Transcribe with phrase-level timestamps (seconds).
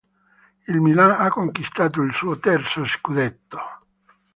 [0.69, 3.59] Il Milan ha conquistato il suo terzo scudetto.